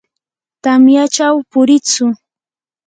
[0.63, 2.05] tamyachaw puriitsu.